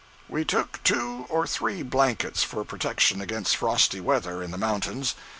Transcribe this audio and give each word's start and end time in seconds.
024.jpg 0.31 0.31
(96K) 0.31 0.31
We 0.33 0.45
took 0.45 0.83
two 0.83 1.25
or 1.29 1.45
three 1.45 1.83
blankets 1.83 2.41
for 2.41 2.65
protection 2.65 3.21
against 3.21 3.55
frosty 3.57 4.01
weather 4.01 4.41
in 4.41 4.49
the 4.49 4.57
mountains. 4.57 5.13